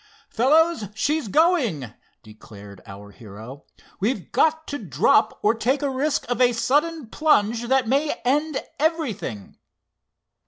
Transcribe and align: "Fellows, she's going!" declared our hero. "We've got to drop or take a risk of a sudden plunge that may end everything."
"Fellows, 0.29 0.85
she's 0.95 1.27
going!" 1.27 1.93
declared 2.23 2.81
our 2.87 3.11
hero. 3.11 3.65
"We've 3.99 4.31
got 4.31 4.65
to 4.69 4.79
drop 4.79 5.37
or 5.43 5.53
take 5.53 5.83
a 5.83 5.91
risk 5.91 6.27
of 6.27 6.41
a 6.41 6.53
sudden 6.53 7.05
plunge 7.05 7.67
that 7.67 7.87
may 7.87 8.13
end 8.25 8.63
everything." 8.79 9.57